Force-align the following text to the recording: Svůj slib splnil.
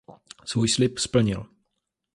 Svůj 0.45 0.69
slib 0.69 0.99
splnil. 0.99 1.45